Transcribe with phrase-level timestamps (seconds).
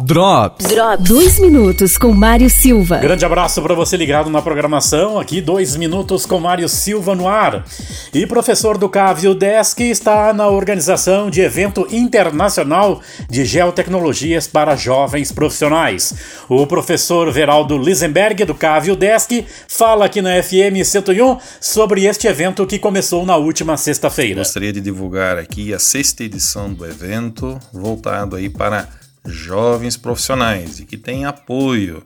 [0.00, 0.66] Drops.
[0.68, 1.06] Drops.
[1.06, 2.96] Dois minutos com Mário Silva.
[2.96, 5.20] Grande abraço para você ligado na programação.
[5.20, 7.66] Aqui, dois minutos com Mário Silva no ar.
[8.14, 15.30] E professor do Cávio Desk está na organização de evento internacional de geotecnologias para jovens
[15.30, 16.14] profissionais.
[16.48, 22.66] O professor Veraldo Lisenberg, do Cávio Desk, fala aqui na FM 101 sobre este evento
[22.66, 24.40] que começou na última sexta-feira.
[24.40, 28.88] Gostaria de divulgar aqui a sexta edição do evento, voltado aí para
[29.24, 32.02] jovens profissionais e que tem apoio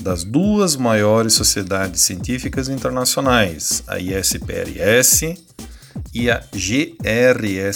[0.00, 5.36] das duas maiores sociedades científicas internacionais, a ISPRS
[6.12, 7.74] e a GRSS.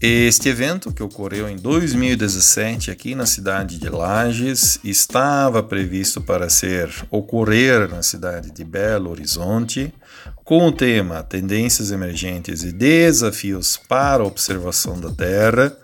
[0.00, 6.90] Este evento, que ocorreu em 2017 aqui na cidade de Lages, estava previsto para ser
[7.10, 9.94] ocorrer na cidade de Belo Horizonte,
[10.44, 15.74] com o tema Tendências emergentes e desafios para a observação da Terra,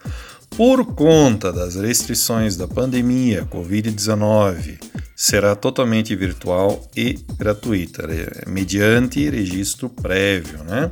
[0.56, 4.91] por conta das restrições da pandemia Covid-19,
[5.22, 8.08] será totalmente virtual e gratuita,
[8.44, 10.90] mediante registro prévio, né?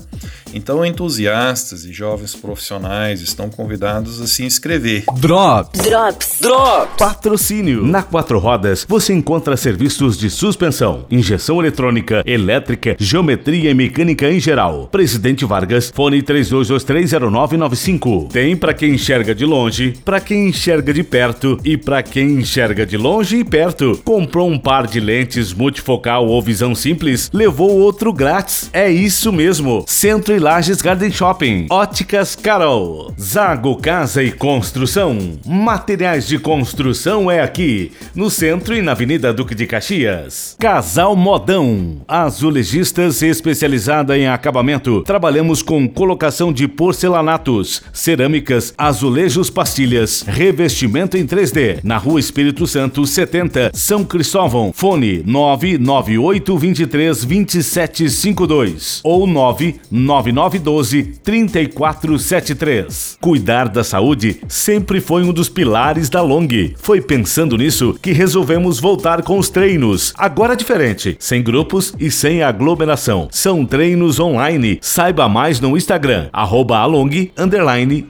[0.54, 5.02] Então, entusiastas e jovens profissionais estão convidados a se inscrever.
[5.16, 5.80] Drops.
[5.80, 6.38] Drops.
[6.41, 6.94] Drops.
[6.96, 7.84] Patrocínio.
[7.84, 14.38] Na Quatro Rodas você encontra serviços de suspensão, injeção eletrônica, elétrica, geometria e mecânica em
[14.38, 14.86] geral.
[14.92, 18.30] Presidente Vargas, fone 32230995.
[18.30, 22.86] Tem para quem enxerga de longe, para quem enxerga de perto e para quem enxerga
[22.86, 24.00] de longe e perto.
[24.20, 28.68] Comprou um par de lentes multifocal ou visão simples, levou outro grátis.
[28.70, 29.82] É isso mesmo.
[29.86, 31.68] Centro e Lages Garden Shopping.
[31.70, 33.14] Óticas Carol.
[33.18, 35.38] Zago Casa e Construção.
[35.46, 40.54] Materiais de construção é aqui, no centro e na Avenida Duque de Caxias.
[40.58, 42.02] Casal Modão.
[42.06, 45.00] Azulejistas especializada em acabamento.
[45.00, 51.80] Trabalhamos com colocação de porcelanatos, cerâmicas, azulejos pastilhas, revestimento em 3D.
[51.82, 54.72] Na Rua Espírito Santo 70, São Cristóvão.
[54.75, 63.19] Fone 998 23 2752 ou 999 9912 3473.
[63.20, 66.49] Cuidar da saúde sempre foi um dos pilares da Long.
[66.76, 70.12] Foi pensando nisso que resolvemos voltar com os treinos.
[70.16, 73.28] Agora diferente, sem grupos e sem aglomeração.
[73.31, 74.78] São treinos online.
[74.81, 77.31] Saiba mais no Instagram, arroba along,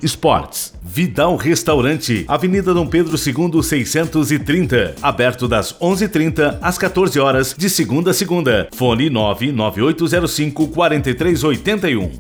[0.02, 0.72] esportes.
[0.92, 8.10] Vidal Restaurante, Avenida Dom Pedro II 630, aberto das 11:30 às 14 horas de segunda
[8.10, 8.68] a segunda.
[8.74, 12.08] Fone 99805 4381.